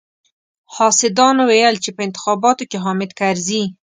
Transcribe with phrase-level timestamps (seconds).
[0.75, 3.63] حاسدانو ويل چې په انتخاباتو کې حامد کرزي.